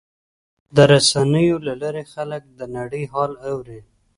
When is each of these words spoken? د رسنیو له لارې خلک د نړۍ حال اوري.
د 0.75 0.77
رسنیو 0.91 1.57
له 1.67 1.73
لارې 1.81 2.03
خلک 2.13 2.43
د 2.59 2.61
نړۍ 2.75 3.03
حال 3.13 3.31
اوري. 3.49 3.79